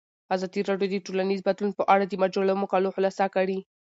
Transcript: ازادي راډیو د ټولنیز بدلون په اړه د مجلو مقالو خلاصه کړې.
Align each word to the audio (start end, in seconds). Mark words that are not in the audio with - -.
ازادي 0.35 0.61
راډیو 0.69 0.91
د 0.91 0.95
ټولنیز 1.07 1.39
بدلون 1.47 1.71
په 1.75 1.83
اړه 1.93 2.05
د 2.07 2.13
مجلو 2.23 2.53
مقالو 2.63 2.93
خلاصه 2.95 3.25
کړې. 3.35 3.57